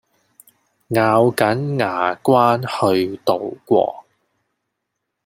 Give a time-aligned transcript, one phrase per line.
[0.87, 4.03] 咬緊牙關去渡過